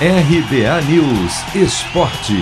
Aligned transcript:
RBA 0.00 0.82
News 0.90 1.54
Esporte. 1.54 2.34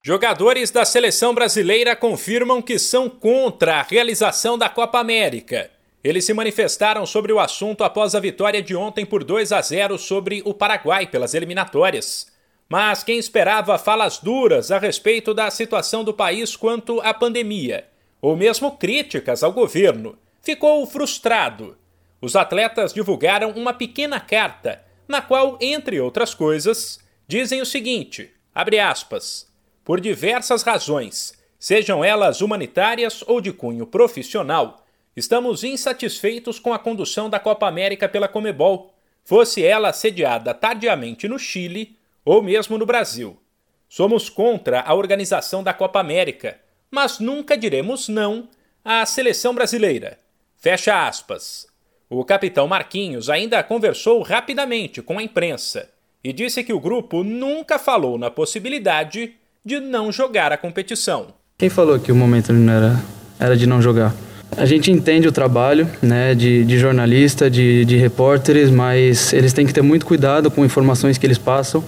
Jogadores 0.00 0.70
da 0.70 0.84
seleção 0.84 1.34
brasileira 1.34 1.96
confirmam 1.96 2.62
que 2.62 2.78
são 2.78 3.10
contra 3.10 3.80
a 3.80 3.82
realização 3.82 4.56
da 4.56 4.68
Copa 4.68 5.00
América. 5.00 5.72
Eles 6.04 6.24
se 6.24 6.32
manifestaram 6.32 7.04
sobre 7.04 7.32
o 7.32 7.40
assunto 7.40 7.82
após 7.82 8.14
a 8.14 8.20
vitória 8.20 8.62
de 8.62 8.76
ontem 8.76 9.04
por 9.04 9.24
2 9.24 9.50
a 9.50 9.60
0 9.60 9.98
sobre 9.98 10.40
o 10.44 10.54
Paraguai 10.54 11.08
pelas 11.08 11.34
eliminatórias. 11.34 12.28
Mas 12.68 13.02
quem 13.02 13.18
esperava 13.18 13.76
falas 13.76 14.18
duras 14.18 14.70
a 14.70 14.78
respeito 14.78 15.34
da 15.34 15.50
situação 15.50 16.04
do 16.04 16.14
país 16.14 16.54
quanto 16.54 17.00
à 17.00 17.12
pandemia, 17.12 17.88
ou 18.22 18.36
mesmo 18.36 18.76
críticas 18.76 19.42
ao 19.42 19.52
governo, 19.52 20.16
ficou 20.40 20.86
frustrado 20.86 21.76
os 22.24 22.34
atletas 22.34 22.94
divulgaram 22.94 23.50
uma 23.50 23.74
pequena 23.74 24.18
carta, 24.18 24.82
na 25.06 25.20
qual, 25.20 25.58
entre 25.60 26.00
outras 26.00 26.32
coisas, 26.32 26.98
dizem 27.28 27.60
o 27.60 27.66
seguinte: 27.66 28.32
abre 28.54 28.80
aspas, 28.80 29.46
por 29.84 30.00
diversas 30.00 30.62
razões, 30.62 31.34
sejam 31.58 32.02
elas 32.02 32.40
humanitárias 32.40 33.22
ou 33.26 33.42
de 33.42 33.52
cunho 33.52 33.86
profissional, 33.86 34.86
estamos 35.14 35.62
insatisfeitos 35.62 36.58
com 36.58 36.72
a 36.72 36.78
condução 36.78 37.28
da 37.28 37.38
Copa 37.38 37.68
América 37.68 38.08
pela 38.08 38.26
Comebol, 38.26 38.94
fosse 39.22 39.62
ela 39.62 39.92
sediada 39.92 40.54
tardiamente 40.54 41.28
no 41.28 41.38
Chile 41.38 41.94
ou 42.24 42.42
mesmo 42.42 42.78
no 42.78 42.86
Brasil. 42.86 43.38
Somos 43.86 44.30
contra 44.30 44.80
a 44.80 44.94
organização 44.94 45.62
da 45.62 45.74
Copa 45.74 46.00
América, 46.00 46.58
mas 46.90 47.18
nunca 47.18 47.54
diremos 47.54 48.08
não 48.08 48.48
à 48.82 49.04
seleção 49.04 49.54
brasileira. 49.54 50.18
Fecha 50.56 51.06
aspas. 51.06 51.73
O 52.08 52.24
capitão 52.24 52.68
Marquinhos 52.68 53.30
ainda 53.30 53.62
conversou 53.62 54.22
rapidamente 54.22 55.00
com 55.00 55.18
a 55.18 55.22
imprensa 55.22 55.88
e 56.22 56.32
disse 56.32 56.62
que 56.62 56.72
o 56.72 56.80
grupo 56.80 57.24
nunca 57.24 57.78
falou 57.78 58.18
na 58.18 58.30
possibilidade 58.30 59.32
de 59.64 59.80
não 59.80 60.12
jogar 60.12 60.52
a 60.52 60.56
competição. 60.56 61.28
Quem 61.56 61.70
falou 61.70 61.98
que 61.98 62.12
o 62.12 62.14
momento 62.14 62.52
não 62.52 62.72
era, 62.72 63.02
era 63.38 63.56
de 63.56 63.66
não 63.66 63.80
jogar? 63.80 64.14
A 64.56 64.66
gente 64.66 64.90
entende 64.90 65.26
o 65.26 65.32
trabalho 65.32 65.88
né, 66.02 66.34
de, 66.34 66.64
de 66.64 66.78
jornalista, 66.78 67.50
de, 67.50 67.84
de 67.84 67.96
repórteres, 67.96 68.70
mas 68.70 69.32
eles 69.32 69.52
têm 69.52 69.66
que 69.66 69.72
ter 69.72 69.82
muito 69.82 70.06
cuidado 70.06 70.50
com 70.50 70.64
informações 70.64 71.18
que 71.18 71.26
eles 71.26 71.38
passam, 71.38 71.82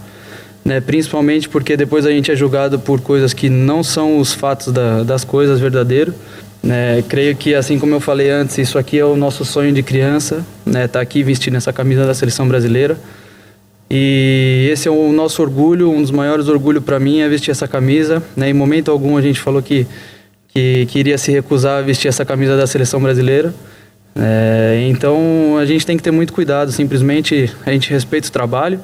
né, 0.65 0.81
principalmente 0.81 1.49
porque 1.49 1.77
depois 1.77 2.05
a 2.07 2.11
gente 2.11 2.33
é 2.33 2.35
julgado 2.35 2.79
por 2.79 3.01
coisas 3.01 3.33
que 3.33 3.49
não 3.49 3.85
são 3.85 4.19
os 4.19 4.33
fatos 4.33 4.73
da, 4.73 5.03
das 5.03 5.25
coisas 5.25 5.61
verdadeiros. 5.61 6.15
Né, 6.63 7.03
creio 7.09 7.37
que, 7.37 7.55
assim 7.55 7.79
como 7.79 7.95
eu 7.95 8.01
falei 8.01 8.31
antes, 8.31 8.59
isso 8.59 8.79
aqui 8.79 8.99
é 8.99 9.05
o 9.05 9.17
nosso 9.17 9.45
sonho 9.45 9.73
de 9.73 9.83
criança, 9.83 10.45
né, 10.65 10.89
tá 10.89 11.01
aqui 11.01 11.23
vestindo 11.23 11.57
essa 11.57 11.73
camisa 11.73 12.05
da 12.05 12.13
seleção 12.13 12.49
brasileira. 12.49 12.99
E 13.89 14.69
esse 14.73 14.89
é 14.89 14.91
o 14.91 15.13
nosso 15.13 15.41
orgulho, 15.43 15.91
um 15.91 16.03
dos 16.03 16.11
maiores 16.11 16.49
orgulhos 16.49 16.83
para 16.83 16.99
mim 16.99 17.21
é 17.21 17.29
vestir 17.29 17.53
essa 17.53 17.69
camisa. 17.69 18.23
Né, 18.37 18.51
em 18.51 18.53
momento 18.53 18.91
algum 18.91 19.17
a 19.17 19.23
gente 19.23 19.39
falou 19.39 19.63
que, 19.63 19.87
que, 20.49 20.87
que 20.87 20.99
iria 20.99 21.17
se 21.17 21.31
recusar 21.31 21.79
a 21.79 21.83
vestir 21.83 22.09
essa 22.09 22.25
camisa 22.25 22.57
da 22.57 22.67
seleção 22.67 23.01
brasileira. 23.01 23.55
É, 24.19 24.87
então 24.89 25.59
a 25.61 25.67
gente 25.67 25.85
tem 25.85 25.97
que 25.97 26.03
ter 26.03 26.11
muito 26.11 26.33
cuidado, 26.33 26.73
simplesmente 26.73 27.53
a 27.67 27.71
gente 27.71 27.91
respeita 27.91 28.29
o 28.29 28.33
trabalho, 28.33 28.81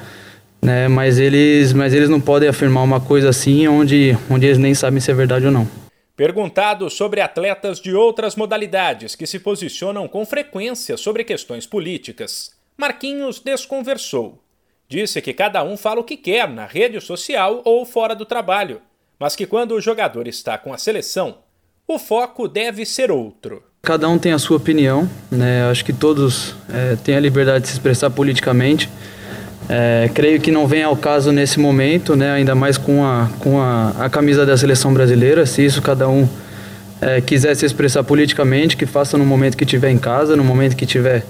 né, 0.61 0.89
mas, 0.89 1.19
eles, 1.19 1.73
mas 1.73 1.95
eles 1.95 2.11
não 2.11 2.20
podem 2.20 2.48
afirmar 2.51 2.83
uma 2.83 3.01
coisa 3.01 3.31
assim 3.31 3.67
onde, 3.67 4.17
onde 4.29 4.45
eles 4.47 4.59
nem 4.59 4.75
sabem 4.75 5.01
se 5.01 5.11
é 5.11 5.14
verdade 5.14 5.47
ou 5.47 5.53
não. 5.53 5.82
Perguntado 6.17 6.91
sobre 6.91 7.21
atletas 7.21 7.81
de 7.81 7.95
outras 7.95 8.37
modalidades 8.37 9.15
que 9.15 9.27
se 9.27 9.39
posicionam 9.39 10.07
com 10.07 10.27
frequência 10.27 10.97
sobre 10.97 11.25
questões 11.25 11.67
políticas, 11.67 12.53
Marquinhos 12.77 13.41
desconversou. 13.41 14.43
Disse 14.89 15.23
que 15.23 15.33
cada 15.33 15.63
um 15.65 15.77
fala 15.77 16.01
o 16.01 16.05
que 16.05 16.19
quer 16.19 16.49
na 16.49 16.67
rede 16.67 17.01
social 17.01 17.63
ou 17.65 17.87
fora 17.87 18.15
do 18.15 18.27
trabalho, 18.27 18.83
mas 19.19 19.35
que 19.35 19.47
quando 19.47 19.73
o 19.73 19.81
jogador 19.81 20.29
está 20.29 20.59
com 20.59 20.73
a 20.75 20.79
seleção, 20.79 21.39
o 21.89 21.98
foco 21.98 22.47
deve 22.47 22.85
ser 22.85 23.11
outro. 23.11 23.63
Cada 23.81 24.09
um 24.09 24.19
tem 24.19 24.33
a 24.33 24.39
sua 24.39 24.59
opinião, 24.59 25.09
né? 25.31 25.69
Acho 25.70 25.85
que 25.85 25.92
todos 25.92 26.55
é, 26.69 26.97
têm 26.97 27.17
a 27.17 27.20
liberdade 27.20 27.63
de 27.63 27.69
se 27.69 27.75
expressar 27.75 28.11
politicamente. 28.11 28.89
É, 29.68 30.11
creio 30.12 30.40
que 30.40 30.50
não 30.50 30.67
vem 30.67 30.83
ao 30.83 30.96
caso 30.96 31.33
nesse 31.33 31.58
momento, 31.58 32.17
né, 32.17 32.33
ainda 32.33 32.55
mais 32.55 32.77
com 32.77 33.05
a, 33.05 33.30
com 33.39 33.61
a, 33.61 33.90
a 33.98 34.11
camisa 34.11 34.45
da 34.45 34.56
seleção 34.56 34.92
brasileira. 34.92 35.46
Se 35.46 35.64
isso 35.64 35.80
cada 35.80 36.08
um 36.08 36.28
é, 37.00 37.20
quiser 37.20 37.55
se 37.55 37.64
expressar 37.64 38.05
politicamente, 38.05 38.77
que 38.77 38.86
faça 38.86 39.17
no 39.17 39.24
momento 39.24 39.56
que 39.56 39.64
estiver 39.64 39.90
em 39.90 39.98
casa, 39.98 40.36
no 40.36 40.45
momento 40.45 40.77
que 40.77 40.84
estiver 40.84 41.24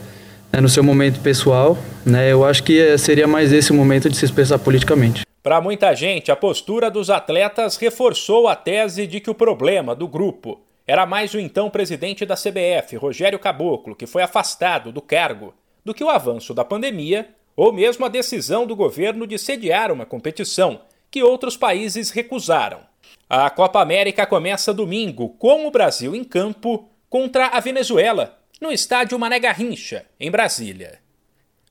é, 0.53 0.61
no 0.61 0.69
seu 0.69 0.85
momento 0.85 1.21
pessoal. 1.21 1.79
Né, 2.05 2.33
eu 2.33 2.45
acho 2.45 2.63
que 2.63 2.81
é, 2.81 2.99
seria 2.99 3.27
mais 3.27 3.53
esse 3.53 3.73
o 3.73 3.75
momento 3.75 4.09
de 4.09 4.17
se 4.17 4.25
expressar 4.25 4.59
politicamente. 4.59 5.25
Para 5.43 5.61
muita 5.61 5.95
gente, 5.95 6.31
a 6.31 6.37
postura 6.37 6.91
dos 6.91 7.11
atletas 7.11 7.77
reforçou 7.77 8.47
a 8.47 8.55
tese 8.55 9.07
de 9.07 9.19
que 9.19 9.31
o 9.31 9.35
problema 9.35 9.95
do 9.95 10.07
grupo 10.07 10.61
era 10.87 11.07
mais 11.07 11.33
o 11.35 11.41
então 11.41 11.71
presidente 11.71 12.27
da 12.27 12.37
CBF, 12.37 12.97
Rogério 12.97 13.39
Caboclo, 13.39 13.95
que 13.95 14.07
foi 14.07 14.23
afastado 14.23 14.93
do 14.93 15.01
cargo, 15.01 15.55
do 15.85 15.95
que 15.95 16.05
o 16.05 16.11
avanço 16.11 16.55
da 16.55 16.65
pandemia 16.65 17.29
ou 17.57 17.73
mesmo 17.73 18.05
a 18.05 18.09
decisão 18.09 18.67
do 18.67 18.77
governo 18.77 19.27
de 19.27 19.39
sediar 19.39 19.91
uma 19.91 20.07
competição 20.07 20.83
que 21.11 21.23
outros 21.23 21.57
países 21.57 22.11
recusaram. 22.11 22.81
A 23.29 23.49
Copa 23.51 23.81
América 23.81 24.27
começa 24.27 24.75
domingo 24.75 25.31
com 25.31 25.67
o 25.67 25.71
Brasil 25.71 26.15
em 26.15 26.25
campo 26.25 26.89
contra 27.09 27.49
a 27.49 27.61
Venezuela, 27.61 28.39
no 28.61 28.73
estádio 28.73 29.19
Mané 29.19 29.39
Garrincha, 29.39 30.07
em 30.19 30.31
Brasília. 30.31 30.99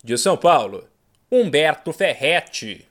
De 0.04 0.18
São 0.18 0.38
Paulo, 0.38 0.88
Humberto 1.32 1.94
Ferretti. 1.94 2.86